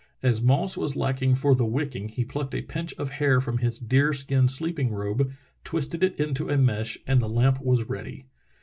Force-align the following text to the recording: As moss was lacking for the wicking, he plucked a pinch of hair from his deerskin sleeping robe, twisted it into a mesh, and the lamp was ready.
As 0.23 0.41
moss 0.41 0.77
was 0.77 0.95
lacking 0.95 1.35
for 1.35 1.53
the 1.53 1.63
wicking, 1.67 2.09
he 2.09 2.25
plucked 2.25 2.55
a 2.55 2.63
pinch 2.63 2.91
of 2.97 3.11
hair 3.11 3.39
from 3.39 3.59
his 3.59 3.77
deerskin 3.77 4.47
sleeping 4.47 4.89
robe, 4.91 5.31
twisted 5.63 6.01
it 6.03 6.19
into 6.19 6.49
a 6.49 6.57
mesh, 6.57 6.97
and 7.05 7.21
the 7.21 7.29
lamp 7.29 7.61
was 7.63 7.83
ready. 7.83 8.25